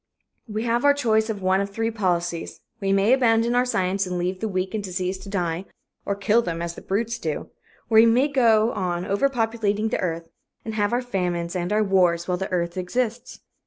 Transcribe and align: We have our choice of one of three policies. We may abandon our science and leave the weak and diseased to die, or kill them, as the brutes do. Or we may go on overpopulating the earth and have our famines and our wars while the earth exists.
We 0.47 0.63
have 0.63 0.83
our 0.83 0.95
choice 0.95 1.29
of 1.29 1.43
one 1.43 1.61
of 1.61 1.69
three 1.69 1.91
policies. 1.91 2.61
We 2.79 2.91
may 2.91 3.13
abandon 3.13 3.53
our 3.53 3.67
science 3.67 4.07
and 4.07 4.17
leave 4.17 4.39
the 4.39 4.47
weak 4.47 4.73
and 4.73 4.83
diseased 4.83 5.21
to 5.21 5.29
die, 5.29 5.65
or 6.07 6.15
kill 6.15 6.41
them, 6.41 6.59
as 6.59 6.73
the 6.73 6.81
brutes 6.81 7.19
do. 7.19 7.51
Or 7.87 7.97
we 8.01 8.07
may 8.07 8.27
go 8.27 8.71
on 8.71 9.05
overpopulating 9.05 9.89
the 9.91 9.99
earth 9.99 10.27
and 10.65 10.73
have 10.73 10.91
our 10.91 11.03
famines 11.03 11.55
and 11.55 11.71
our 11.71 11.83
wars 11.83 12.27
while 12.27 12.37
the 12.39 12.51
earth 12.51 12.77
exists. 12.77 13.41